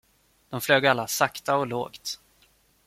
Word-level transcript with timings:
De 0.49 0.61
flög 0.61 0.85
alla 0.85 1.07
sakta 1.07 1.57
och 1.57 1.67
lågt. 1.67 2.19